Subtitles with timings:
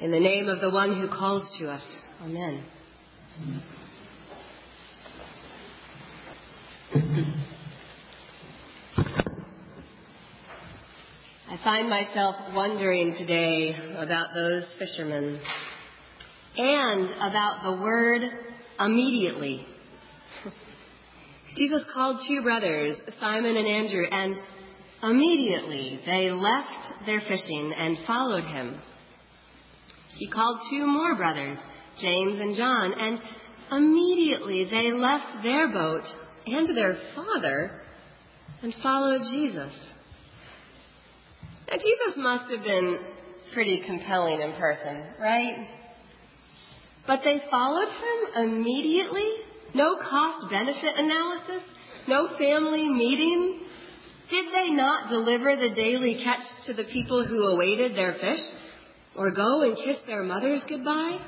[0.00, 1.82] In the name of the one who calls to us.
[2.22, 2.64] Amen.
[11.48, 15.40] I find myself wondering today about those fishermen
[16.56, 18.22] and about the word
[18.78, 19.66] immediately.
[21.56, 24.36] Jesus called two brothers, Simon and Andrew, and
[25.02, 28.80] immediately they left their fishing and followed him.
[30.18, 31.58] He called two more brothers,
[32.00, 33.20] James and John, and
[33.70, 36.02] immediately they left their boat
[36.44, 37.80] and their father
[38.62, 39.72] and followed Jesus.
[41.70, 42.98] Now, Jesus must have been
[43.54, 45.68] pretty compelling in person, right?
[47.06, 49.30] But they followed him immediately?
[49.74, 51.62] No cost benefit analysis?
[52.08, 53.60] No family meeting?
[54.30, 58.40] Did they not deliver the daily catch to the people who awaited their fish?
[59.18, 61.18] Or go and kiss their mothers goodbye?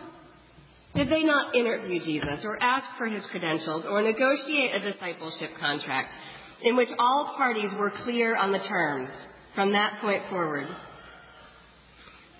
[0.94, 6.10] Did they not interview Jesus or ask for his credentials or negotiate a discipleship contract
[6.62, 9.10] in which all parties were clear on the terms
[9.56, 10.68] from that point forward?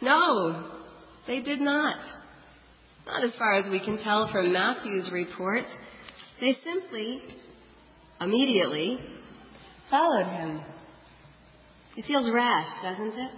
[0.00, 0.70] No,
[1.26, 1.98] they did not.
[3.06, 5.64] Not as far as we can tell from Matthew's report.
[6.40, 7.22] They simply,
[8.20, 9.00] immediately,
[9.90, 10.60] followed him.
[11.96, 13.30] It feels rash, doesn't it?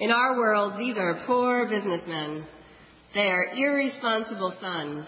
[0.00, 2.44] In our world, these are poor businessmen.
[3.14, 5.06] They are irresponsible sons.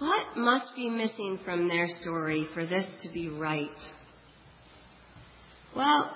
[0.00, 3.68] What must be missing from their story for this to be right?
[5.76, 6.10] Well,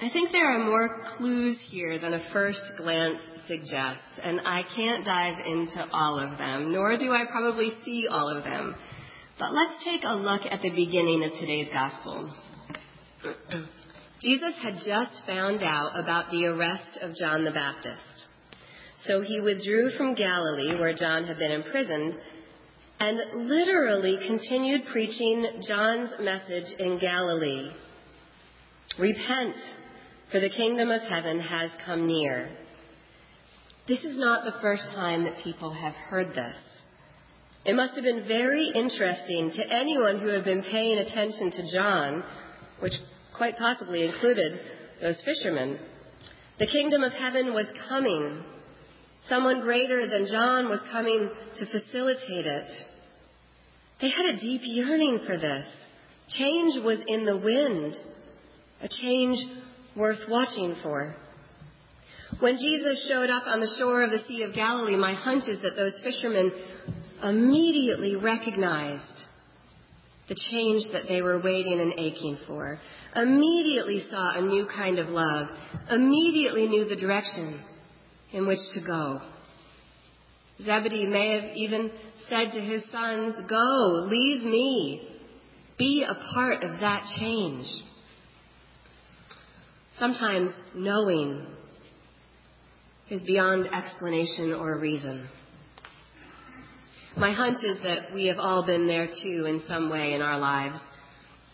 [0.00, 5.04] I think there are more clues here than a first glance suggests, and I can't
[5.04, 8.74] dive into all of them, nor do I probably see all of them.
[9.38, 12.32] But let's take a look at the beginning of today's gospel.
[14.20, 18.02] Jesus had just found out about the arrest of John the Baptist.
[19.02, 22.14] So he withdrew from Galilee, where John had been imprisoned,
[22.98, 27.70] and literally continued preaching John's message in Galilee.
[28.98, 29.54] Repent,
[30.32, 32.50] for the kingdom of heaven has come near.
[33.86, 36.56] This is not the first time that people have heard this.
[37.64, 42.24] It must have been very interesting to anyone who had been paying attention to John,
[42.80, 42.94] which
[43.38, 44.60] quite possibly included
[45.00, 45.78] those fishermen.
[46.58, 48.42] The kingdom of heaven was coming.
[49.28, 52.70] Someone greater than John was coming to facilitate it.
[54.00, 55.66] They had a deep yearning for this.
[56.28, 57.94] Change was in the wind,
[58.82, 59.38] a change
[59.96, 61.14] worth watching for.
[62.40, 65.62] When Jesus showed up on the shore of the Sea of Galilee, my hunch is
[65.62, 66.52] that those fishermen
[67.22, 69.02] immediately recognized
[70.28, 72.78] the change that they were waiting and aching for,
[73.14, 75.48] immediately saw a new kind of love,
[75.90, 77.62] immediately knew the direction
[78.32, 79.20] in which to go.
[80.62, 81.90] Zebedee may have even
[82.28, 85.08] said to his sons, Go, leave me,
[85.78, 87.66] be a part of that change.
[89.98, 91.46] Sometimes knowing
[93.10, 95.28] is beyond explanation or reason.
[97.16, 100.38] My hunch is that we have all been there too in some way in our
[100.38, 100.78] lives.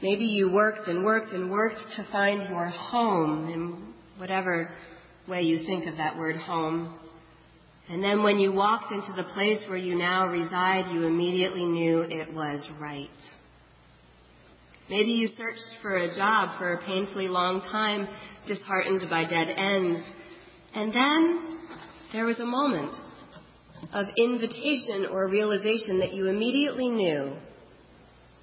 [0.02, 4.70] Maybe you worked and worked and worked to find your home in whatever
[5.28, 6.98] way you think of that word home.
[7.88, 12.02] And then when you walked into the place where you now reside, you immediately knew
[12.02, 13.08] it was right.
[14.88, 18.08] Maybe you searched for a job for a painfully long time,
[18.46, 20.02] disheartened by dead ends.
[20.74, 21.58] And then
[22.12, 22.94] there was a moment
[23.92, 27.34] of invitation or realization that you immediately knew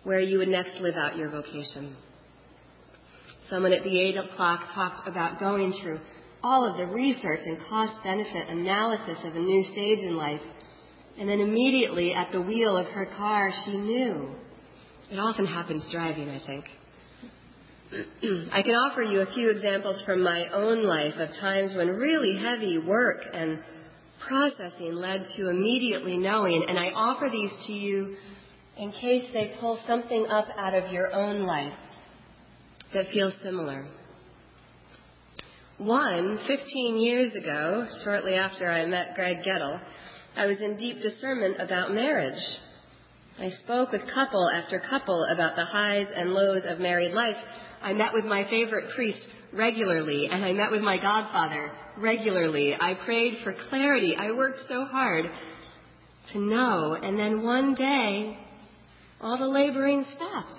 [0.04, 1.96] where you would next live out your vocation.
[3.50, 6.00] Someone at the 8 o'clock talked about going through
[6.44, 10.42] all of the research and cost benefit analysis of a new stage in life.
[11.20, 14.34] And then immediately at the wheel of her car, she knew.
[15.12, 16.66] It often happens driving, I think.
[18.54, 22.38] I can offer you a few examples from my own life of times when really
[22.40, 23.60] heavy work and
[24.26, 28.16] processing led to immediately knowing, and I offer these to you
[28.82, 31.74] in case they pull something up out of your own life
[32.96, 33.86] that feels similar.
[35.78, 39.80] One, 15 years ago, shortly after I met Greg Gettle,
[40.36, 42.42] I was in deep discernment about marriage.
[43.38, 47.38] I spoke with couple after couple about the highs and lows of married life.
[47.84, 52.76] I met with my favorite priest regularly, and I met with my godfather regularly.
[52.80, 54.16] I prayed for clarity.
[54.18, 55.26] I worked so hard
[56.34, 56.98] to know.
[57.00, 58.38] And then one day,
[59.22, 60.58] all the laboring stopped.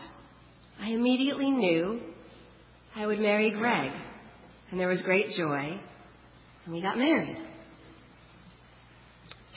[0.80, 2.00] I immediately knew
[2.94, 3.92] I would marry Greg
[4.72, 5.78] and there was great joy,
[6.64, 7.36] and we got married.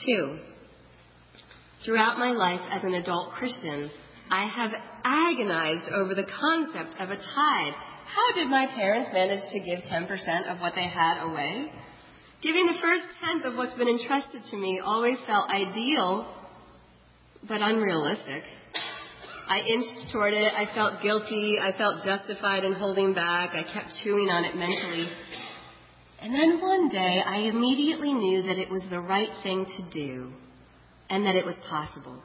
[0.06, 0.38] Two,
[1.86, 3.90] throughout my life as an adult Christian,
[4.30, 4.72] I have
[5.06, 7.74] agonized over the concept of a tithe.
[8.06, 11.72] How did my parents manage to give 10% of what they had away?
[12.42, 16.28] Giving the first tenth of what's been entrusted to me always felt ideal,
[17.48, 18.44] but unrealistic.
[19.48, 20.54] I inched toward it.
[20.54, 21.58] I felt guilty.
[21.62, 23.52] I felt justified in holding back.
[23.54, 25.10] I kept chewing on it mentally.
[26.22, 30.32] And then one day, I immediately knew that it was the right thing to do
[31.10, 32.22] and that it was possible.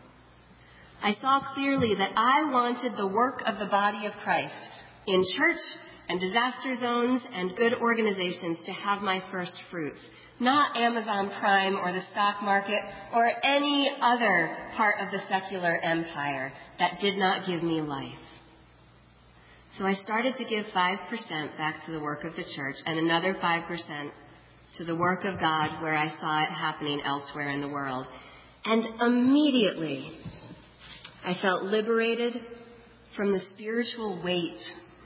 [1.02, 4.68] I saw clearly that I wanted the work of the body of Christ
[5.06, 5.60] in church
[6.08, 10.00] and disaster zones and good organizations to have my first fruits,
[10.40, 12.80] not Amazon Prime or the stock market
[13.14, 18.14] or any other part of the secular empire that did not give me life.
[19.78, 23.34] So I started to give 5% back to the work of the church and another
[23.34, 24.10] 5%
[24.78, 28.06] to the work of God where I saw it happening elsewhere in the world.
[28.64, 30.10] And immediately,
[31.24, 32.34] I felt liberated
[33.16, 34.58] from the spiritual weight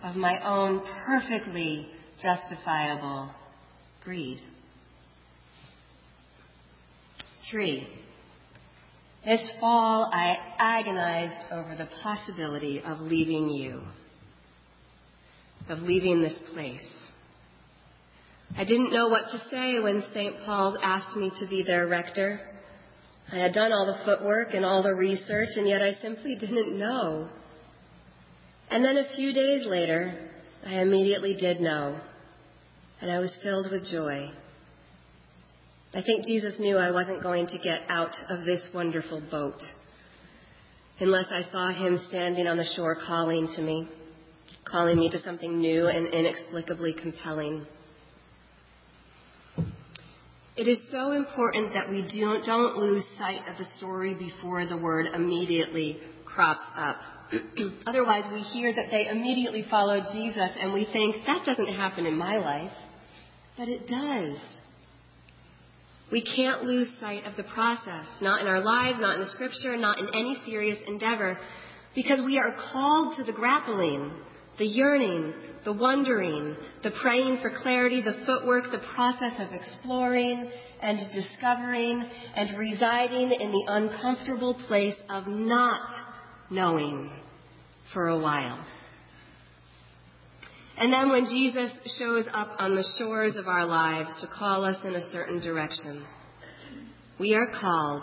[0.02, 1.88] of my own perfectly
[2.22, 3.30] justifiable
[4.04, 4.40] greed.
[7.54, 7.86] Three,
[9.24, 13.80] this fall I agonized over the possibility of leaving you,
[15.68, 16.84] of leaving this place.
[18.56, 20.34] I didn't know what to say when St.
[20.44, 22.40] Paul's asked me to be their rector.
[23.30, 26.76] I had done all the footwork and all the research, and yet I simply didn't
[26.76, 27.28] know.
[28.68, 30.28] And then a few days later,
[30.66, 32.00] I immediately did know,
[33.00, 34.32] and I was filled with joy.
[35.96, 39.60] I think Jesus knew I wasn't going to get out of this wonderful boat
[40.98, 43.88] unless I saw him standing on the shore calling to me,
[44.64, 47.64] calling me to something new and inexplicably compelling.
[50.56, 54.76] It is so important that we don't, don't lose sight of the story before the
[54.78, 56.96] word immediately crops up.
[57.86, 62.16] Otherwise, we hear that they immediately followed Jesus and we think, that doesn't happen in
[62.16, 62.72] my life.
[63.56, 64.63] But it does.
[66.12, 69.76] We can't lose sight of the process, not in our lives, not in the scripture,
[69.76, 71.38] not in any serious endeavor,
[71.94, 74.12] because we are called to the grappling,
[74.58, 75.32] the yearning,
[75.64, 80.50] the wondering, the praying for clarity, the footwork, the process of exploring
[80.82, 82.04] and discovering
[82.36, 85.88] and residing in the uncomfortable place of not
[86.50, 87.10] knowing
[87.92, 88.64] for a while.
[90.76, 94.84] And then when Jesus shows up on the shores of our lives to call us
[94.84, 96.04] in a certain direction,
[97.18, 98.02] we are called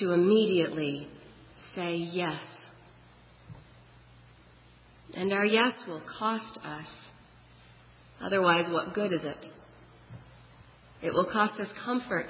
[0.00, 1.08] to immediately
[1.74, 2.40] say yes
[5.16, 6.86] and our yes will cost us.
[8.20, 9.46] Otherwise, what good is it?
[11.02, 12.26] It will cost us comfort.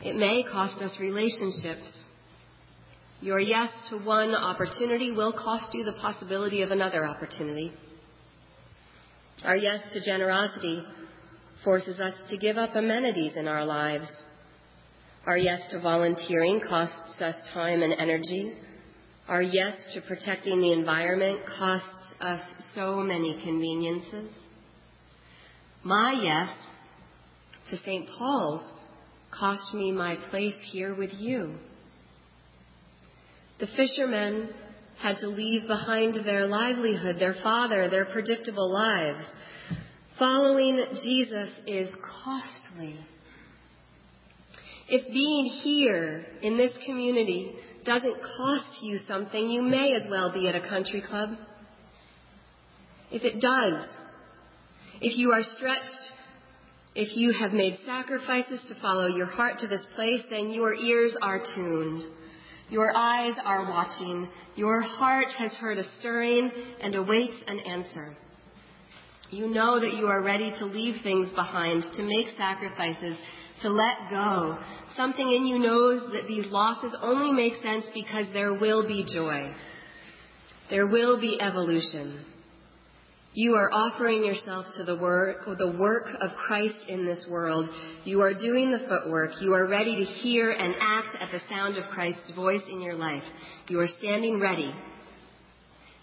[0.00, 1.88] It may cost us relationships.
[3.20, 7.72] Your yes to one opportunity will cost you the possibility of another opportunity.
[9.44, 10.82] Our yes to generosity
[11.62, 14.10] forces us to give up amenities in our lives.
[15.26, 18.54] Our yes to volunteering costs us time and energy.
[19.28, 22.40] Our yes to protecting the environment costs us
[22.74, 24.34] so many conveniences.
[25.82, 26.50] My yes
[27.68, 28.08] to St.
[28.16, 28.72] Paul's
[29.30, 31.56] cost me my place here with you.
[33.60, 34.54] The fishermen
[35.00, 39.24] had to leave behind their livelihood, their father, their predictable lives.
[40.18, 41.88] Following Jesus is
[42.22, 42.96] costly.
[44.88, 47.52] If being here in this community
[47.84, 51.30] doesn't cost you something, you may as well be at a country club.
[53.10, 53.88] If it does,
[55.00, 56.12] if you are stretched,
[56.94, 61.16] if you have made sacrifices to follow your heart to this place, then your ears
[61.20, 62.04] are tuned.
[62.70, 64.28] Your eyes are watching.
[64.54, 68.16] Your heart has heard a stirring and awaits an answer.
[69.30, 73.16] You know that you are ready to leave things behind, to make sacrifices,
[73.62, 74.58] to let go.
[74.96, 79.54] Something in you knows that these losses only make sense because there will be joy.
[80.70, 82.24] There will be evolution.
[83.36, 87.68] You are offering yourself to the work, the work of Christ in this world.
[88.04, 89.32] You are doing the footwork.
[89.40, 92.94] You are ready to hear and act at the sound of Christ's voice in your
[92.94, 93.24] life.
[93.68, 94.72] You are standing ready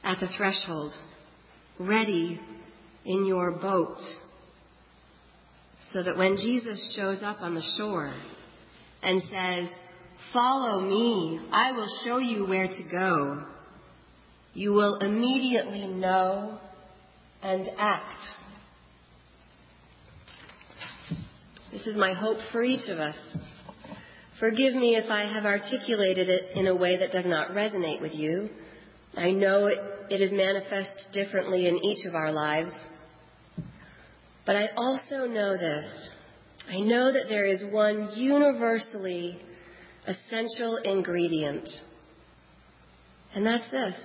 [0.04, 0.92] at the threshold,
[1.80, 2.40] ready
[3.06, 3.98] in your boat
[5.92, 8.14] so that when Jesus shows up on the shore
[9.02, 9.70] and says,
[10.34, 13.44] Follow me, I will show you where to go,
[14.54, 16.60] you will immediately know
[17.42, 18.22] and act.
[21.72, 23.16] This is my hope for each of us.
[24.40, 28.14] Forgive me if I have articulated it in a way that does not resonate with
[28.14, 28.50] you.
[29.16, 29.78] I know it,
[30.10, 32.72] it is manifest differently in each of our lives.
[34.46, 36.10] But I also know this.
[36.70, 39.40] I know that there is one universally
[40.08, 41.68] essential ingredient.
[43.34, 43.96] And that's this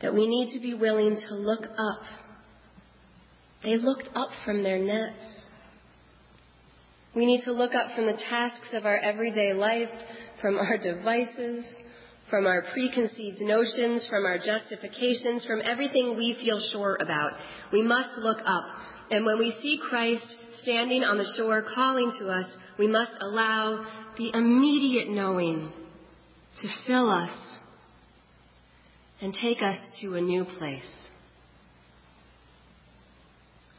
[0.00, 2.00] that we need to be willing to look up.
[3.62, 5.44] They looked up from their nets.
[7.14, 9.90] We need to look up from the tasks of our everyday life,
[10.40, 11.64] from our devices,
[12.30, 17.32] from our preconceived notions, from our justifications, from everything we feel sure about.
[17.72, 18.64] We must look up.
[19.10, 20.24] And when we see Christ
[20.62, 22.46] standing on the shore calling to us,
[22.78, 23.84] we must allow
[24.16, 25.72] the immediate knowing
[26.62, 27.36] to fill us
[29.20, 30.82] and take us to a new place.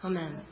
[0.04, 0.51] Amen.